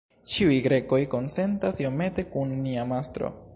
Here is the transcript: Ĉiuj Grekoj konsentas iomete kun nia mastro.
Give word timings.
Ĉiuj 0.35 0.55
Grekoj 0.67 0.99
konsentas 1.11 1.79
iomete 1.85 2.25
kun 2.33 2.57
nia 2.67 2.91
mastro. 2.97 3.35